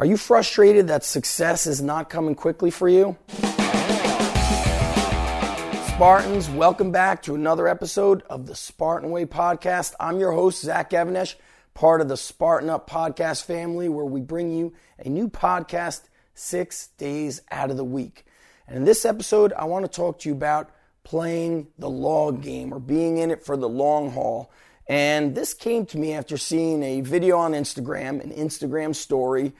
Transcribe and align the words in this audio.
Are 0.00 0.06
you 0.06 0.16
frustrated 0.16 0.88
that 0.88 1.04
success 1.04 1.66
is 1.66 1.82
not 1.82 2.08
coming 2.08 2.34
quickly 2.34 2.70
for 2.70 2.88
you? 2.88 3.18
Spartans, 5.88 6.48
welcome 6.48 6.90
back 6.90 7.22
to 7.24 7.34
another 7.34 7.68
episode 7.68 8.22
of 8.30 8.46
the 8.46 8.54
Spartan 8.54 9.10
Way 9.10 9.26
podcast. 9.26 9.92
I'm 10.00 10.18
your 10.18 10.32
host, 10.32 10.62
Zach 10.62 10.94
Even-Esh, 10.94 11.36
part 11.74 12.00
of 12.00 12.08
the 12.08 12.16
Spartan 12.16 12.70
Up 12.70 12.88
podcast 12.88 13.44
family, 13.44 13.90
where 13.90 14.06
we 14.06 14.22
bring 14.22 14.50
you 14.50 14.72
a 14.98 15.10
new 15.10 15.28
podcast 15.28 16.04
six 16.32 16.86
days 16.96 17.42
out 17.50 17.70
of 17.70 17.76
the 17.76 17.84
week. 17.84 18.24
And 18.66 18.78
in 18.78 18.84
this 18.86 19.04
episode, 19.04 19.52
I 19.52 19.66
want 19.66 19.84
to 19.84 19.90
talk 19.90 20.20
to 20.20 20.30
you 20.30 20.34
about 20.34 20.70
playing 21.04 21.66
the 21.78 21.90
long 21.90 22.40
game 22.40 22.72
or 22.72 22.80
being 22.80 23.18
in 23.18 23.30
it 23.30 23.44
for 23.44 23.54
the 23.54 23.68
long 23.68 24.12
haul. 24.12 24.50
And 24.86 25.34
this 25.34 25.52
came 25.52 25.84
to 25.84 25.98
me 25.98 26.14
after 26.14 26.38
seeing 26.38 26.82
a 26.82 27.02
video 27.02 27.36
on 27.36 27.52
Instagram, 27.52 28.24
an 28.24 28.30
Instagram 28.30 28.96
story 28.96 29.52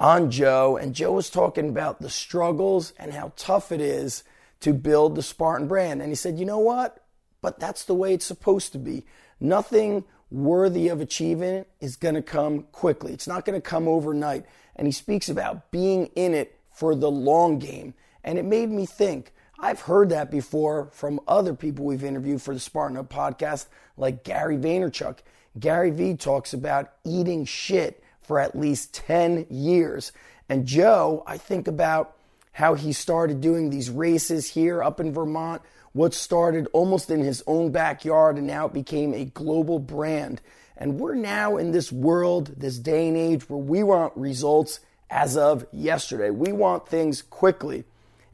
on 0.00 0.30
Joe. 0.30 0.76
And 0.76 0.94
Joe 0.94 1.12
was 1.12 1.30
talking 1.30 1.68
about 1.68 2.00
the 2.00 2.10
struggles 2.10 2.92
and 2.98 3.12
how 3.12 3.32
tough 3.36 3.70
it 3.70 3.80
is 3.80 4.24
to 4.60 4.72
build 4.72 5.14
the 5.14 5.22
Spartan 5.22 5.68
brand. 5.68 6.00
And 6.02 6.10
he 6.10 6.16
said, 6.16 6.38
you 6.38 6.46
know 6.46 6.58
what? 6.58 7.04
But 7.42 7.60
that's 7.60 7.84
the 7.84 7.94
way 7.94 8.14
it's 8.14 8.26
supposed 8.26 8.72
to 8.72 8.78
be. 8.78 9.04
Nothing 9.38 10.04
worthy 10.30 10.88
of 10.88 11.00
achieving 11.00 11.64
is 11.80 11.96
going 11.96 12.14
to 12.14 12.22
come 12.22 12.64
quickly. 12.72 13.12
It's 13.12 13.28
not 13.28 13.44
going 13.44 13.60
to 13.60 13.66
come 13.66 13.86
overnight. 13.86 14.46
And 14.76 14.86
he 14.86 14.92
speaks 14.92 15.28
about 15.28 15.70
being 15.70 16.06
in 16.16 16.34
it 16.34 16.58
for 16.72 16.94
the 16.94 17.10
long 17.10 17.58
game. 17.58 17.94
And 18.24 18.38
it 18.38 18.44
made 18.44 18.70
me 18.70 18.86
think, 18.86 19.32
I've 19.58 19.82
heard 19.82 20.08
that 20.10 20.30
before 20.30 20.88
from 20.92 21.20
other 21.28 21.54
people 21.54 21.84
we've 21.84 22.04
interviewed 22.04 22.40
for 22.40 22.54
the 22.54 22.60
Spartan 22.60 22.96
Up 22.96 23.12
podcast, 23.12 23.66
like 23.96 24.24
Gary 24.24 24.56
Vaynerchuk. 24.56 25.18
Gary 25.58 25.90
Vee 25.90 26.16
talks 26.16 26.54
about 26.54 26.92
eating 27.04 27.44
shit 27.44 28.02
for 28.30 28.38
at 28.38 28.54
least 28.54 28.94
10 28.94 29.48
years. 29.50 30.12
And 30.48 30.64
Joe, 30.64 31.24
I 31.26 31.36
think 31.36 31.66
about 31.66 32.14
how 32.52 32.74
he 32.74 32.92
started 32.92 33.40
doing 33.40 33.70
these 33.70 33.90
races 33.90 34.50
here 34.50 34.84
up 34.84 35.00
in 35.00 35.12
Vermont, 35.12 35.62
what 35.94 36.14
started 36.14 36.68
almost 36.72 37.10
in 37.10 37.24
his 37.24 37.42
own 37.48 37.72
backyard 37.72 38.38
and 38.38 38.46
now 38.46 38.66
it 38.66 38.72
became 38.72 39.14
a 39.14 39.24
global 39.24 39.80
brand. 39.80 40.40
And 40.76 41.00
we're 41.00 41.16
now 41.16 41.56
in 41.56 41.72
this 41.72 41.90
world, 41.90 42.54
this 42.56 42.78
day 42.78 43.08
and 43.08 43.16
age 43.16 43.50
where 43.50 43.58
we 43.58 43.82
want 43.82 44.16
results 44.16 44.78
as 45.10 45.36
of 45.36 45.66
yesterday. 45.72 46.30
We 46.30 46.52
want 46.52 46.86
things 46.86 47.22
quickly. 47.22 47.82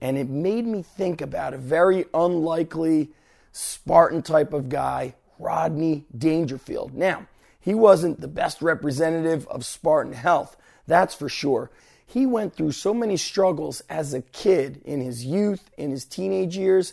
And 0.00 0.16
it 0.16 0.30
made 0.30 0.64
me 0.64 0.80
think 0.80 1.20
about 1.20 1.52
a 1.52 1.58
very 1.58 2.06
unlikely 2.14 3.10
Spartan 3.52 4.22
type 4.22 4.54
of 4.54 4.70
guy, 4.70 5.16
Rodney 5.38 6.06
Dangerfield. 6.16 6.94
Now, 6.94 7.26
he 7.62 7.74
wasn't 7.74 8.20
the 8.20 8.28
best 8.28 8.60
representative 8.60 9.46
of 9.48 9.64
Spartan 9.64 10.12
health, 10.12 10.56
that's 10.86 11.14
for 11.14 11.28
sure. 11.28 11.70
He 12.04 12.26
went 12.26 12.54
through 12.54 12.72
so 12.72 12.92
many 12.92 13.16
struggles 13.16 13.80
as 13.88 14.12
a 14.12 14.20
kid 14.20 14.82
in 14.84 15.00
his 15.00 15.24
youth, 15.24 15.70
in 15.78 15.92
his 15.92 16.04
teenage 16.04 16.58
years, 16.58 16.92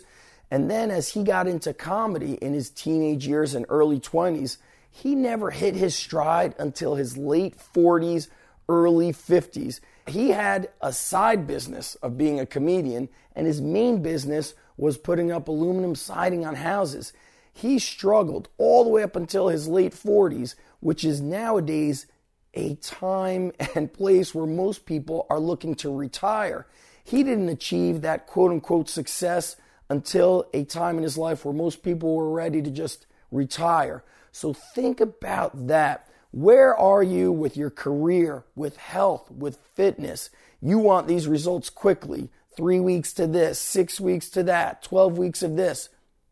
and 0.50 0.70
then 0.70 0.90
as 0.90 1.10
he 1.10 1.24
got 1.24 1.46
into 1.46 1.74
comedy 1.74 2.34
in 2.34 2.54
his 2.54 2.70
teenage 2.70 3.26
years 3.26 3.54
and 3.54 3.66
early 3.68 4.00
20s, 4.00 4.56
he 4.90 5.14
never 5.14 5.50
hit 5.50 5.74
his 5.74 5.94
stride 5.94 6.54
until 6.58 6.94
his 6.94 7.16
late 7.16 7.56
40s, 7.58 8.28
early 8.68 9.12
50s. 9.12 9.80
He 10.06 10.30
had 10.30 10.70
a 10.80 10.92
side 10.92 11.46
business 11.46 11.96
of 11.96 12.16
being 12.16 12.40
a 12.40 12.46
comedian, 12.46 13.08
and 13.34 13.46
his 13.46 13.60
main 13.60 14.02
business 14.02 14.54
was 14.76 14.96
putting 14.96 15.30
up 15.30 15.48
aluminum 15.48 15.94
siding 15.94 16.46
on 16.46 16.54
houses. 16.54 17.12
He 17.52 17.78
struggled 17.78 18.48
all 18.58 18.84
the 18.84 18.90
way 18.90 19.02
up 19.02 19.16
until 19.16 19.48
his 19.48 19.68
late 19.68 19.92
40s, 19.92 20.54
which 20.80 21.04
is 21.04 21.20
nowadays 21.20 22.06
a 22.54 22.74
time 22.76 23.52
and 23.74 23.92
place 23.92 24.34
where 24.34 24.46
most 24.46 24.86
people 24.86 25.26
are 25.30 25.40
looking 25.40 25.74
to 25.76 25.94
retire. 25.94 26.66
He 27.04 27.22
didn't 27.22 27.48
achieve 27.48 28.02
that 28.02 28.26
quote 28.26 28.50
unquote 28.50 28.88
success 28.88 29.56
until 29.88 30.48
a 30.54 30.64
time 30.64 30.96
in 30.96 31.02
his 31.02 31.18
life 31.18 31.44
where 31.44 31.54
most 31.54 31.82
people 31.82 32.14
were 32.14 32.30
ready 32.30 32.62
to 32.62 32.70
just 32.70 33.06
retire. 33.32 34.04
So 34.32 34.52
think 34.52 35.00
about 35.00 35.66
that. 35.66 36.08
Where 36.30 36.76
are 36.76 37.02
you 37.02 37.32
with 37.32 37.56
your 37.56 37.70
career, 37.70 38.44
with 38.54 38.76
health, 38.76 39.30
with 39.30 39.58
fitness? 39.74 40.30
You 40.62 40.78
want 40.78 41.08
these 41.08 41.26
results 41.26 41.70
quickly. 41.70 42.30
Three 42.56 42.78
weeks 42.78 43.12
to 43.14 43.26
this, 43.26 43.58
six 43.58 44.00
weeks 44.00 44.28
to 44.30 44.42
that, 44.44 44.82
12 44.82 45.18
weeks 45.18 45.42
of 45.42 45.56
this. 45.56 45.88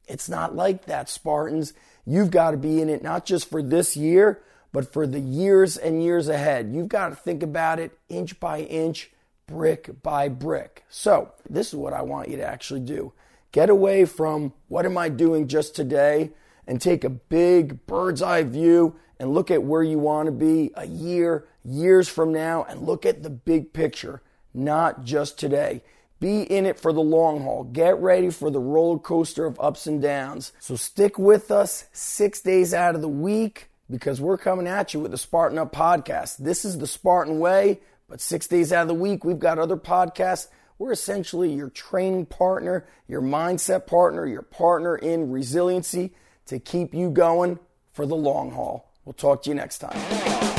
It's 0.09 0.29
not 0.29 0.57
like 0.57 0.87
that, 0.87 1.09
Spartans. 1.09 1.75
You've 2.07 2.31
got 2.31 2.53
to 2.53 2.57
be 2.57 2.81
in 2.81 2.89
it 2.89 3.03
not 3.03 3.27
just 3.27 3.51
for 3.51 3.63
this 3.63 3.97
year, 3.97 4.41
but 4.73 4.93
for 4.93 5.07
the 5.07 5.21
years 5.21 5.77
and 5.77 6.03
years 6.03 6.29
ahead. 6.29 6.73
You've 6.73 6.89
got 6.89 7.11
to 7.11 7.15
think 7.15 7.43
about 7.43 7.79
it 7.79 7.99
inch 8.09 8.41
by 8.41 8.61
inch, 8.61 9.11
brick 9.47 10.03
by 10.03 10.29
brick. 10.29 10.85
So, 10.89 11.33
this 11.49 11.69
is 11.69 11.75
what 11.75 11.93
I 11.93 12.03
want 12.03 12.29
you 12.29 12.37
to 12.39 12.47
actually 12.47 12.81
do 12.81 13.13
get 13.51 13.71
away 13.71 14.05
from 14.05 14.53
what 14.69 14.85
am 14.85 14.99
I 14.99 15.09
doing 15.09 15.49
just 15.49 15.75
today 15.75 16.31
and 16.67 16.81
take 16.81 17.03
a 17.03 17.11
big 17.11 17.87
bird's 17.87 18.21
eye 18.21 18.43
view 18.43 18.97
and 19.19 19.33
look 19.33 19.51
at 19.51 19.63
where 19.63 19.83
you 19.83 19.99
want 19.99 20.27
to 20.27 20.33
be 20.33 20.71
a 20.75 20.87
year, 20.87 21.47
years 21.65 22.09
from 22.09 22.33
now, 22.33 22.65
and 22.69 22.83
look 22.83 23.07
at 23.07 23.23
the 23.23 23.31
big 23.31 23.73
picture, 23.73 24.23
not 24.55 25.05
just 25.05 25.39
today. 25.39 25.83
Be 26.21 26.43
in 26.43 26.67
it 26.67 26.81
for 26.81 26.93
the 26.93 27.01
long 27.01 27.43
haul. 27.43 27.65
Get 27.65 27.99
ready 28.01 28.31
for 28.31 28.51
the 28.51 28.59
roller 28.59 28.99
coaster 28.99 29.47
of 29.47 29.59
ups 29.61 29.87
and 29.87 30.03
downs. 30.03 30.53
So 30.59 30.75
stick 30.75 31.19
with 31.19 31.51
us 31.51 31.87
six 31.93 32.41
days 32.41 32.75
out 32.75 32.95
of 32.95 33.03
the 33.03 33.09
week 33.09 33.69
because 33.89 34.21
we're 34.21 34.39
coming 34.39 34.67
at 34.67 34.93
you 34.93 35.01
with 35.01 35.13
the 35.13 35.19
Spartan 35.19 35.59
Up 35.59 35.73
podcast. 35.73 36.39
This 36.39 36.65
is 36.65 36.79
the 36.79 36.87
Spartan 36.87 37.39
way, 37.39 37.81
but 38.09 38.21
six 38.21 38.47
days 38.49 38.73
out 38.73 38.83
of 38.83 38.89
the 38.89 38.95
week, 38.95 39.25
we've 39.25 39.39
got 39.39 39.59
other 39.59 39.77
podcasts. 39.77 40.49
We're 40.79 40.93
essentially 40.93 41.53
your 41.53 41.71
training 41.71 42.27
partner, 42.27 42.87
your 43.07 43.23
mindset 43.23 43.87
partner, 43.87 44.27
your 44.27 44.43
partner 44.43 44.97
in 44.97 45.31
resiliency 45.31 46.15
to 46.47 46.59
keep 46.59 46.95
you 46.95 47.11
going 47.11 47.59
for 47.93 48.07
the 48.07 48.17
long 48.17 48.53
haul. 48.53 48.93
We'll 49.05 49.13
talk 49.13 49.43
to 49.45 49.51
you 49.51 49.55
next 49.55 49.79
time. 49.79 50.58